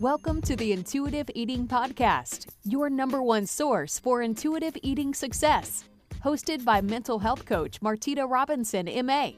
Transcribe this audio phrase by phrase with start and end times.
[0.00, 5.84] Welcome to the Intuitive Eating Podcast, your number one source for intuitive eating success.
[6.22, 9.30] Hosted by mental health coach Martita Robinson, MA.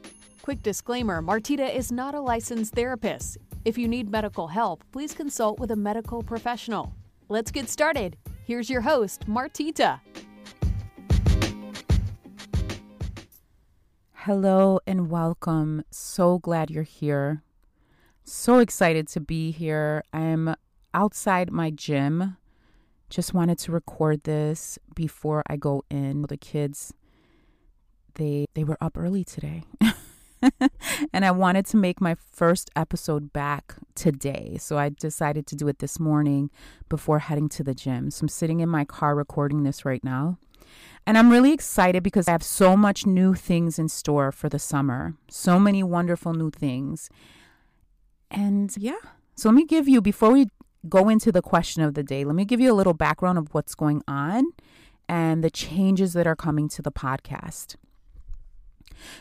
[0.43, 3.39] Quick disclaimer Martita is not a licensed therapist.
[3.65, 6.93] If you need medical help, please consult with a medical professional.
[7.29, 8.17] Let's get started.
[8.45, 10.01] Here's your host, Martita.
[14.13, 15.85] Hello and welcome.
[15.93, 17.45] So glad you're here.
[18.31, 20.05] So excited to be here.
[20.13, 20.55] I'm
[20.93, 22.37] outside my gym.
[23.09, 26.27] Just wanted to record this before I go in.
[26.29, 26.93] The kids
[28.17, 29.63] they they were up early today.
[31.15, 34.59] and I wanted to make my first episode back today.
[34.61, 36.51] So I decided to do it this morning
[36.91, 38.11] before heading to the gym.
[38.11, 40.37] So I'm sitting in my car recording this right now.
[41.07, 44.59] And I'm really excited because I have so much new things in store for the
[44.59, 45.15] summer.
[45.31, 47.09] So many wonderful new things.
[48.31, 48.99] And yeah,
[49.35, 50.49] so let me give you, before we
[50.89, 53.53] go into the question of the day, let me give you a little background of
[53.53, 54.53] what's going on
[55.09, 57.77] and the changes that are coming to the podcast.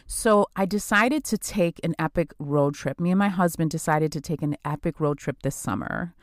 [0.05, 3.00] So I decided to take an epic road trip.
[3.00, 6.13] Me and my husband decided to take an epic road trip this summer,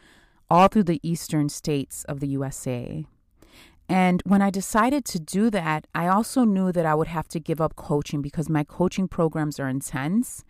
[0.51, 3.07] all through the eastern states of the USA.
[3.89, 7.41] And when I decided to do that, I also knew that I would have to
[7.41, 10.43] give up coaching because my coaching programs are intense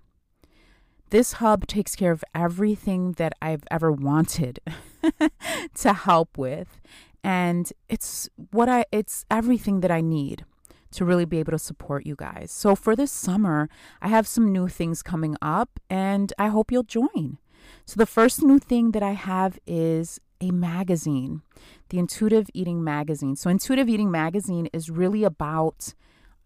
[1.11, 4.59] This hub takes care of everything that I've ever wanted
[5.75, 6.79] to help with
[7.25, 10.45] and it's what I it's everything that I need
[10.91, 12.51] to really be able to support you guys.
[12.51, 13.67] So for this summer,
[13.99, 17.39] I have some new things coming up and I hope you'll join.
[17.85, 21.41] So the first new thing that I have is a magazine,
[21.89, 23.35] the Intuitive Eating magazine.
[23.35, 25.93] So Intuitive Eating magazine is really about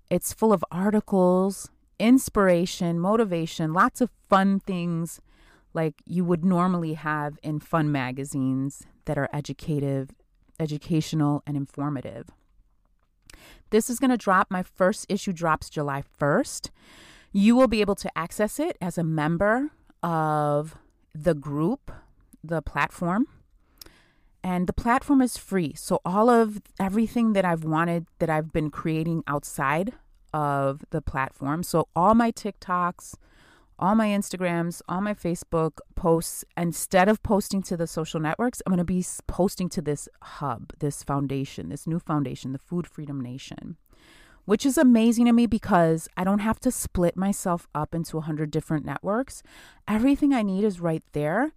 [0.10, 5.22] it's full of articles, inspiration, motivation, lots of fun things
[5.74, 10.10] like you would normally have in fun magazines that are educative
[10.60, 12.30] educational, and informative.
[13.70, 14.48] This is going to drop.
[14.50, 16.70] My first issue drops July 1st.
[17.32, 19.70] You will be able to access it as a member
[20.04, 20.76] of
[21.14, 21.92] the group,
[22.44, 23.28] the platform.
[24.42, 25.74] And the platform is free.
[25.76, 29.94] So, all of everything that I've wanted, that I've been creating outside
[30.34, 31.62] of the platform.
[31.62, 33.16] So, all my TikToks,
[33.78, 38.72] all my Instagrams, all my Facebook posts, instead of posting to the social networks, I'm
[38.72, 43.20] going to be posting to this hub, this foundation, this new foundation, the Food Freedom
[43.20, 43.78] Nation,
[44.50, 48.50] which is amazing to me because I don't have to split myself up into 100
[48.50, 49.44] different networks.
[49.88, 51.54] Everything I need is right there,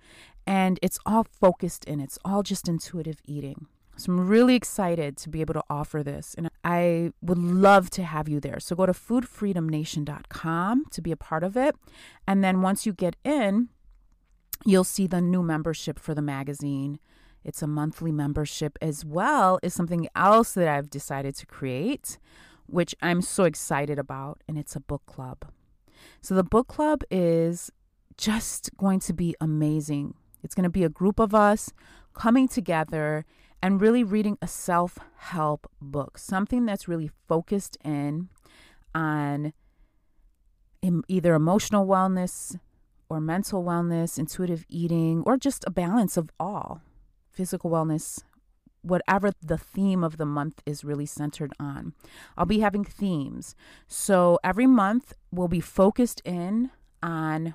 [0.46, 3.64] and it's all focused in, it's all just intuitive eating.
[3.96, 8.02] So I'm really excited to be able to offer this and I would love to
[8.02, 8.60] have you there.
[8.60, 11.76] So go to foodfreedomnation.com to be a part of it.
[12.26, 13.68] And then once you get in,
[14.66, 16.98] you'll see the new membership for the magazine.
[17.44, 22.18] It's a monthly membership as well as something else that I've decided to create,
[22.72, 25.44] which I'm so excited about, and it's a book club.
[26.22, 27.70] So the book club is
[28.16, 30.14] just going to be amazing.
[30.42, 31.72] It's going to be a group of us
[32.14, 33.26] coming together
[33.62, 38.30] and really reading a self help book, something that's really focused in
[38.94, 39.52] on
[41.08, 42.58] either emotional wellness
[43.08, 46.80] or mental wellness, intuitive eating, or just a balance of all
[47.30, 48.22] physical wellness,
[48.82, 51.94] whatever the theme of the month is really centered on.
[52.36, 53.54] I'll be having themes.
[53.86, 56.70] So every month will be focused in
[57.02, 57.54] on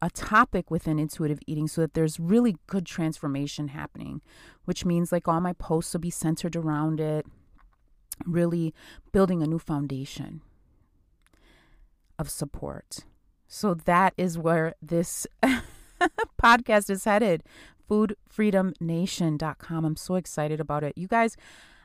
[0.00, 4.20] a topic within intuitive eating so that there's really good transformation happening,
[4.64, 7.26] which means like all my posts will be centered around it,
[8.24, 8.72] really
[9.12, 10.40] building a new foundation
[12.18, 13.00] of support.
[13.46, 15.26] So that is where this
[16.42, 17.42] podcast is headed.
[17.90, 19.84] Foodfreedomnation.com.
[19.84, 20.92] I'm so excited about it.
[20.96, 21.36] You guys,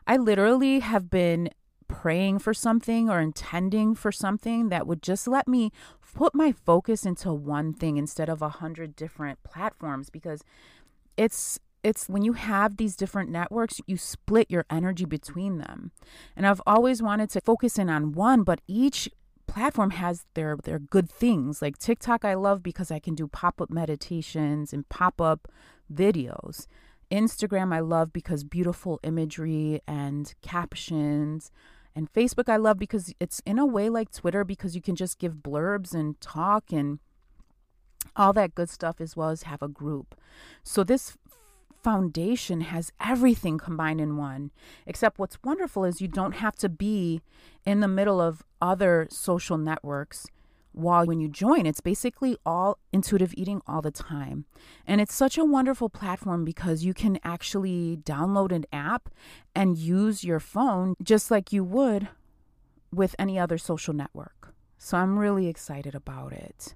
[0.06, 1.50] I literally have been
[1.88, 5.72] praying for something or intending for something that would just let me
[6.16, 10.44] put my focus into one thing instead of a hundred different platforms because
[11.18, 15.92] it's it's when you have these different networks you split your energy between them
[16.36, 19.10] and i've always wanted to focus in on one but each
[19.54, 21.62] platform has their their good things.
[21.62, 25.48] Like tiktok i love because i can do pop-up meditations and pop-up
[25.94, 26.68] videos.
[27.12, 31.52] Instagram i love because beautiful imagery and captions.
[31.96, 35.20] And Facebook, I love because it's in a way like Twitter because you can just
[35.20, 36.98] give blurbs and talk and
[38.16, 40.16] all that good stuff as well as have a group.
[40.64, 41.16] So this
[41.84, 44.52] foundation has everything combined in one.
[44.86, 47.22] Except what's wonderful is you don't have to be
[47.66, 50.28] in the middle of other social networks
[50.74, 54.46] while when you join it's basically all intuitive eating all the time
[54.88, 59.10] and it's such a wonderful platform because you can actually download an app
[59.54, 62.08] and use your phone just like you would
[62.92, 66.74] with any other social network so i'm really excited about it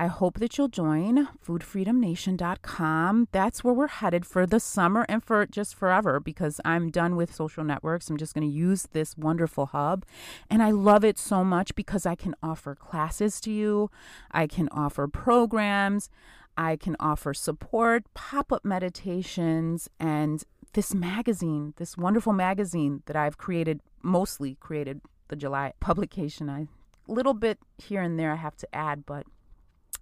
[0.00, 3.28] I hope that you'll join foodfreedomnation.com.
[3.32, 7.34] That's where we're headed for the summer and for just forever because I'm done with
[7.34, 8.08] social networks.
[8.08, 10.06] I'm just going to use this wonderful hub.
[10.48, 13.90] And I love it so much because I can offer classes to you,
[14.30, 16.08] I can offer programs,
[16.56, 20.42] I can offer support, pop up meditations, and
[20.72, 26.48] this magazine, this wonderful magazine that I've created, mostly created the July publication.
[26.48, 26.68] I
[27.06, 29.26] little bit here and there I have to add, but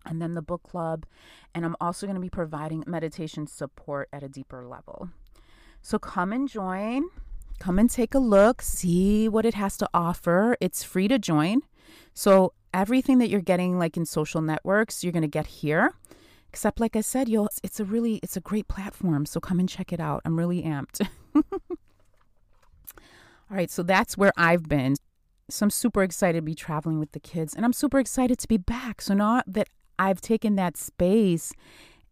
[0.09, 1.07] and then the book club.
[1.55, 5.11] And I'm also going to be providing meditation support at a deeper level.
[5.83, 7.05] So come and join.
[7.59, 10.57] Come and take a look, see what it has to offer.
[10.61, 11.63] It's free to join.
[12.15, 15.95] So everything that you're getting like in social networks, you're going to get here.
[16.49, 19.27] Except like I said, you'll it's a really it's a great platform.
[19.27, 20.23] So come and check it out.
[20.25, 21.07] I'm really amped.
[21.35, 24.95] All right, so that's where I've been.
[25.51, 28.49] So I'm super excited to be traveling with the kids and I'm super excited to
[28.49, 29.01] be back.
[29.01, 29.69] So now that
[29.99, 31.53] I've taken that space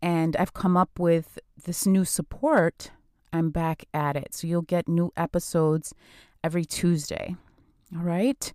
[0.03, 2.91] and I've come up with this new support.
[3.33, 4.35] I'm back at it.
[4.35, 5.93] So you'll get new episodes
[6.45, 7.35] every Tuesday.
[7.95, 8.53] All right.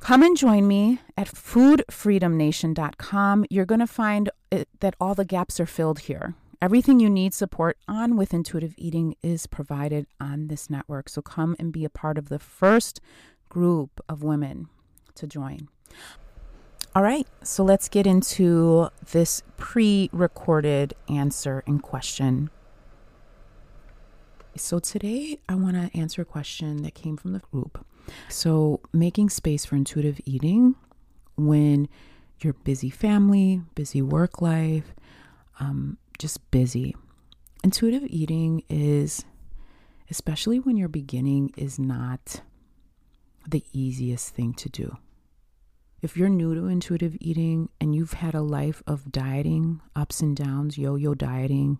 [0.00, 3.46] Come and join me at foodfreedomnation.com.
[3.48, 6.34] You're going to find it, that all the gaps are filled here.
[6.60, 11.08] Everything you need support on with intuitive eating is provided on this network.
[11.08, 13.00] So come and be a part of the first
[13.48, 14.68] group of women
[15.14, 15.68] to join.
[16.96, 22.50] All right, so let's get into this pre recorded answer and question.
[24.56, 27.84] So, today I want to answer a question that came from the group.
[28.28, 30.76] So, making space for intuitive eating
[31.34, 31.88] when
[32.38, 34.94] you're busy family, busy work life,
[35.58, 36.94] um, just busy.
[37.64, 39.24] Intuitive eating is,
[40.12, 42.42] especially when you're beginning, is not
[43.48, 44.96] the easiest thing to do.
[46.04, 50.36] If you're new to intuitive eating and you've had a life of dieting, ups and
[50.36, 51.78] downs, yo yo dieting,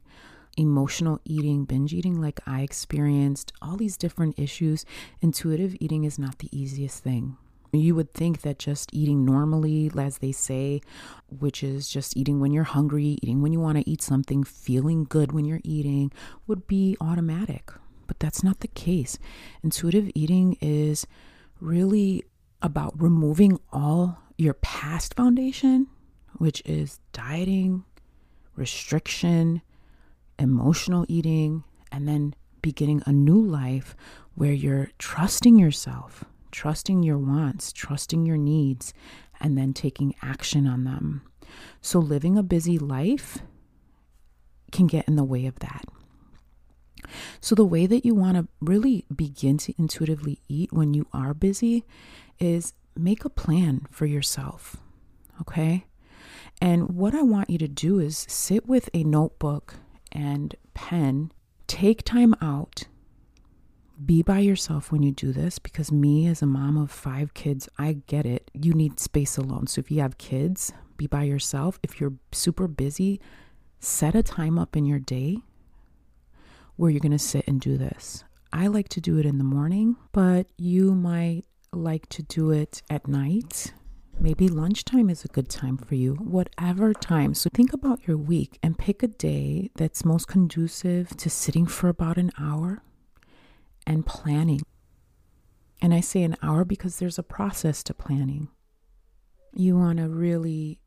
[0.57, 4.87] emotional eating, binge eating, like I experienced, all these different issues,
[5.21, 7.37] intuitive eating is not the easiest thing.
[7.75, 10.81] You would think that just eating normally, as they say,
[11.28, 15.04] which is just eating when you're hungry, eating when you want to eat something, feeling
[15.04, 16.11] good when you're eating,
[16.47, 17.73] would be automatic.
[18.07, 19.19] But that's not the case.
[19.62, 21.07] Intuitive eating is
[21.61, 22.25] really
[22.64, 25.87] about removing all your past foundation,
[26.38, 27.85] which is dieting,
[28.56, 29.61] restriction,
[30.38, 33.94] emotional eating, and then beginning a new life
[34.35, 38.94] where you're trusting yourself, trusting your wants, trusting your needs,
[39.40, 41.21] and then taking action on them.
[41.83, 43.40] So, living a busy life
[44.73, 45.85] can get in the way of that.
[47.42, 51.35] So, the way that you want to really begin to intuitively eat when you are
[51.35, 51.85] busy
[52.38, 54.76] is make a plan for yourself.
[55.41, 55.87] Okay.
[56.61, 59.76] And what I want you to do is sit with a notebook
[60.12, 61.33] and pen.
[61.67, 62.85] take time out.
[64.05, 67.69] Be by yourself when you do this because, me as a mom of five kids,
[67.79, 68.50] I get it.
[68.53, 69.67] You need space alone.
[69.67, 71.79] So, if you have kids, be by yourself.
[71.83, 73.21] If you're super busy,
[73.79, 75.38] set a time up in your day
[76.76, 78.25] where you're going to sit and do this.
[78.53, 81.45] I like to do it in the morning, but you might
[81.76, 83.73] like to do it at night.
[84.19, 87.35] Maybe lunchtime is a good time for you, whatever time.
[87.35, 91.88] So think about your week and pick a day that's most conducive to sitting for
[91.88, 92.83] about an hour
[93.87, 94.62] and planning.
[95.83, 98.49] And I say an hour because there's a process to planning.
[99.52, 100.78] You want to really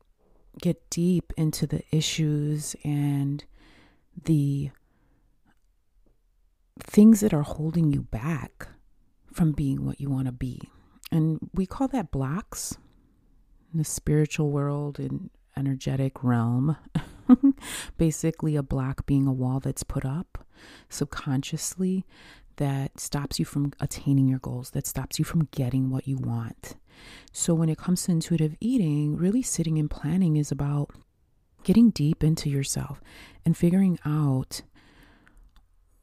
[0.60, 3.44] get deep into the issues and
[4.24, 4.70] the
[6.80, 8.68] things that are holding you back
[9.32, 10.70] from being what you want to be.
[11.10, 12.76] And we call that blocks
[13.72, 16.76] in the spiritual world and energetic realm.
[17.98, 20.46] Basically, a block being a wall that's put up
[20.88, 22.04] subconsciously
[22.56, 26.76] that stops you from attaining your goals, that stops you from getting what you want.
[27.32, 30.90] So, when it comes to intuitive eating, really sitting and planning is about
[31.62, 33.00] getting deep into yourself
[33.44, 34.62] and figuring out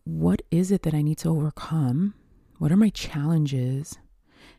[0.03, 2.13] what is it that I need to overcome?
[2.59, 3.97] What are my challenges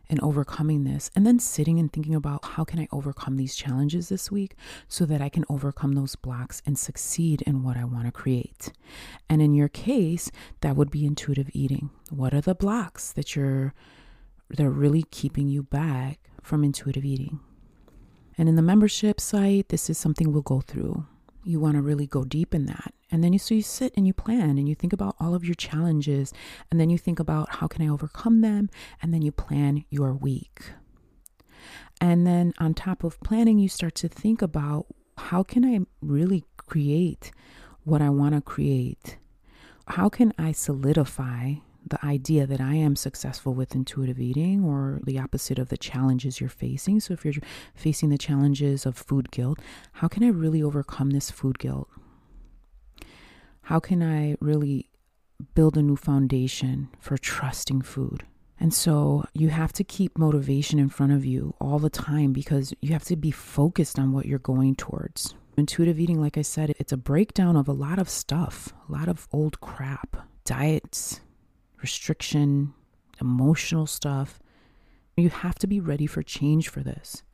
[0.09, 1.11] in overcoming this?
[1.15, 4.55] And then sitting and thinking about how can I overcome these challenges this week
[4.89, 8.73] so that I can overcome those blocks and succeed in what I want to create.
[9.29, 11.91] And in your case, that would be intuitive eating.
[12.11, 13.75] What are the blocks that you're
[14.49, 17.41] that are really keeping you back from intuitive eating?
[18.39, 21.07] And in the membership site, this is something we'll go through
[21.47, 22.93] you want to really go deep in that.
[23.11, 25.45] And then you so you sit and you plan and you think about all of
[25.45, 26.33] your challenges
[26.71, 28.69] and then you think about how can I overcome them
[29.01, 30.73] and then you plan your week.
[32.01, 34.87] And then on top of planning you start to think about
[35.17, 37.31] how can I really create
[37.85, 39.19] what I want to create?
[39.87, 41.55] How can I solidify
[41.89, 46.41] the idea that I am successful with intuitive eating or the opposite of the challenges
[46.41, 46.99] you're facing.
[46.99, 47.35] So, if you're
[47.75, 49.61] facing the challenges of food guilt,
[49.93, 51.89] how can I really overcome this food guilt?
[53.67, 54.91] How can I really
[55.57, 58.23] build a new foundation for trusting food?
[58.61, 62.73] And so you have to keep motivation in front of you all the time because
[62.81, 65.35] you have to be focused on what you're going towards.
[65.57, 69.09] Intuitive eating, like I said, it's a breakdown of a lot of stuff, a lot
[69.09, 71.21] of old crap, diets,
[71.83, 72.73] restriction,
[73.21, 74.39] emotional stuff.
[75.17, 77.25] You have to be ready for change for this.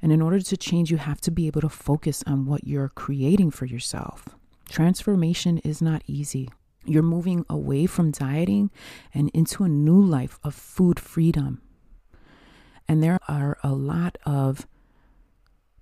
[0.00, 2.88] And in order to change, you have to be able to focus on what you're
[2.88, 4.30] creating for yourself.
[4.72, 6.48] Transformation is not easy.
[6.86, 8.70] You're moving away from dieting
[9.12, 11.60] and into a new life of food freedom.
[12.88, 14.66] And there are a lot of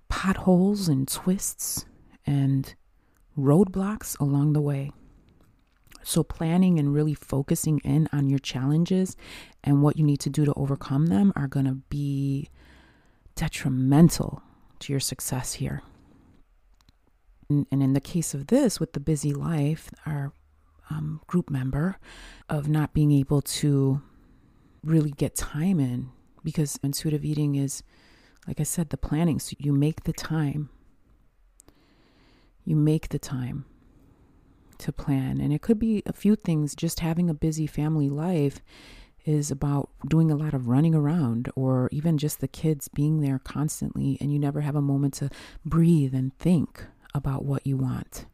[0.09, 1.85] potholes and twists
[2.27, 2.75] and
[3.39, 4.91] roadblocks along the way.
[6.03, 9.15] So, planning and really focusing in on your challenges
[9.63, 12.49] and what you need to do to overcome them are going to be
[13.35, 14.43] detrimental
[14.79, 15.81] to your success here.
[17.71, 20.33] And, in the case of this, with the busy life, our
[20.89, 21.97] um, group member,
[22.49, 24.01] of not being able to
[24.83, 26.09] really get time in,
[26.43, 27.83] because intuitive eating is,
[28.47, 29.39] like I said, the planning.
[29.39, 30.69] So you make the time.
[32.65, 33.65] You make the time
[34.79, 35.39] to plan.
[35.39, 36.75] And it could be a few things.
[36.75, 38.61] Just having a busy family life
[39.23, 43.39] is about doing a lot of running around, or even just the kids being there
[43.39, 45.29] constantly, and you never have a moment to
[45.63, 48.25] breathe and think about what you want,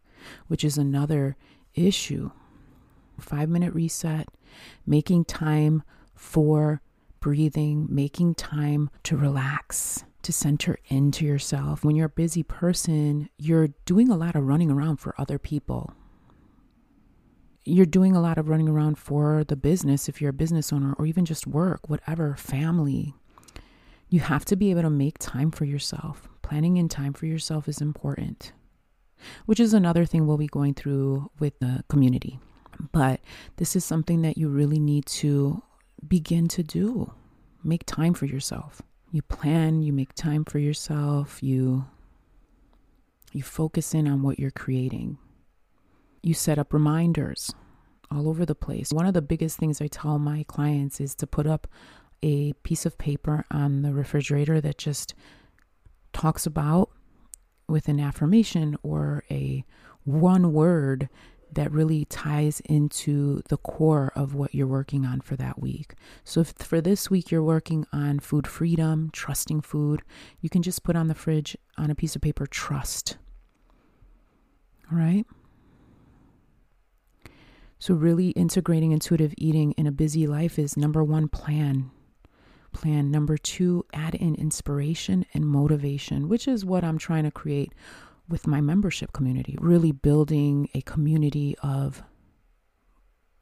[0.48, 1.36] which is another
[1.74, 2.32] issue.
[3.20, 4.28] Five minute reset,
[4.86, 6.82] making time for
[7.20, 11.84] breathing, making time to relax, to center into yourself.
[11.84, 15.94] When you're a busy person, you're doing a lot of running around for other people
[17.68, 20.94] you're doing a lot of running around for the business if you're a business owner
[20.98, 23.14] or even just work, whatever, family.
[24.10, 26.30] You have to be able to make time for yourself.
[26.42, 28.54] Planning in time for yourself is important,
[29.46, 32.40] which is another thing we'll be going through with the community.
[32.92, 33.22] But
[33.58, 35.62] this is something that you really need to
[36.08, 37.14] begin to do.
[37.64, 38.82] Make time for yourself.
[39.12, 41.86] You plan, you make time for yourself, you
[43.34, 45.18] you focus in on what you're creating
[46.28, 47.54] you set up reminders
[48.12, 48.92] all over the place.
[48.92, 51.68] One of the biggest things I tell my clients is to put up
[52.24, 55.14] a piece of paper on the refrigerator that just
[56.14, 56.90] talks about
[57.68, 59.64] with an affirmation or a
[60.04, 61.10] one word
[61.52, 65.94] that really ties into the core of what you're working on for that week.
[66.24, 70.02] So, if for this week you're working on food freedom, trusting food,
[70.42, 73.18] you can just put on the fridge on a piece of paper, trust.
[74.92, 75.26] All right.
[77.80, 81.92] So, really integrating intuitive eating in a busy life is number one, plan.
[82.74, 83.10] Plan.
[83.12, 87.74] Number two, add in inspiration and motivation, which is what I'm trying to create
[88.30, 89.58] with my membership community.
[89.60, 92.04] Really building a community of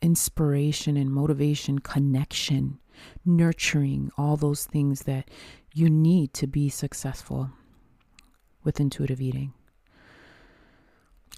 [0.02, 2.80] inspiration and motivation, connection,
[3.26, 5.30] nurturing, all those things that
[5.74, 7.50] you need to be successful
[8.64, 9.54] with intuitive eating.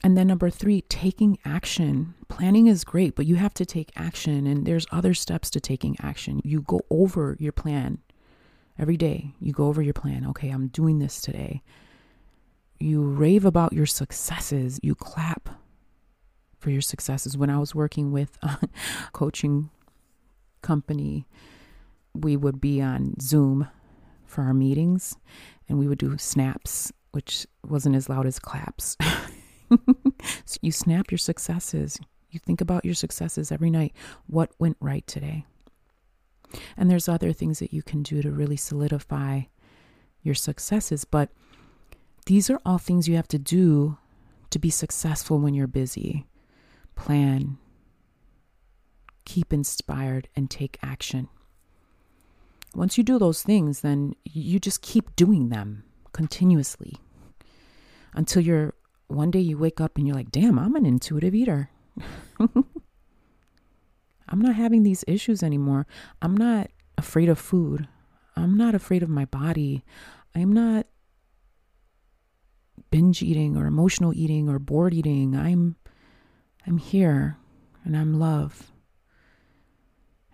[0.03, 2.13] And then number three, taking action.
[2.27, 5.95] Planning is great, but you have to take action, and there's other steps to taking
[6.01, 6.39] action.
[6.43, 7.99] You go over your plan
[8.77, 9.33] every day.
[9.39, 10.25] You go over your plan.
[10.27, 11.63] Okay, I'm doing this today.
[12.79, 14.79] You rave about your successes.
[14.83, 15.49] You clap
[16.59, 17.37] for your successes.
[17.37, 18.59] When I was working with a
[19.13, 19.69] coaching
[20.61, 21.25] company,
[22.13, 23.67] we would be on Zoom
[24.25, 25.15] for our meetings
[25.67, 28.97] and we would do snaps, which wasn't as loud as claps.
[30.61, 31.99] you snap your successes.
[32.29, 33.93] You think about your successes every night.
[34.27, 35.45] What went right today?
[36.75, 39.41] And there's other things that you can do to really solidify
[40.23, 41.29] your successes, but
[42.25, 43.97] these are all things you have to do
[44.49, 46.25] to be successful when you're busy.
[46.95, 47.57] Plan,
[49.25, 51.29] keep inspired, and take action.
[52.75, 56.97] Once you do those things, then you just keep doing them continuously
[58.13, 58.73] until you're
[59.07, 61.69] one day you wake up and you're like, damn, I'm an intuitive eater.
[62.39, 65.87] I'm not having these issues anymore.
[66.21, 67.87] I'm not afraid of food.
[68.35, 69.83] I'm not afraid of my body.
[70.35, 70.85] I'm not
[72.91, 75.35] binge eating or emotional eating or bored eating.
[75.35, 75.75] I'm
[76.65, 77.37] I'm here
[77.83, 78.71] and I'm love